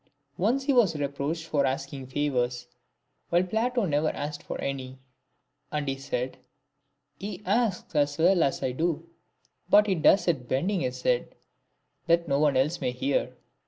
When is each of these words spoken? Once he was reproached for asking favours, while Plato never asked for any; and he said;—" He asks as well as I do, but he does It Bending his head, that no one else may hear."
Once 0.39 0.63
he 0.63 0.73
was 0.73 0.95
reproached 0.95 1.45
for 1.45 1.63
asking 1.63 2.07
favours, 2.07 2.67
while 3.29 3.43
Plato 3.43 3.85
never 3.85 4.09
asked 4.09 4.41
for 4.41 4.59
any; 4.59 4.97
and 5.71 5.87
he 5.87 5.95
said;—" 5.95 6.39
He 7.19 7.43
asks 7.45 7.93
as 7.95 8.17
well 8.17 8.41
as 8.41 8.63
I 8.63 8.71
do, 8.71 9.07
but 9.69 9.85
he 9.85 9.93
does 9.93 10.27
It 10.27 10.47
Bending 10.47 10.79
his 10.81 11.03
head, 11.03 11.35
that 12.07 12.27
no 12.27 12.39
one 12.39 12.57
else 12.57 12.81
may 12.81 12.89
hear." 12.93 13.35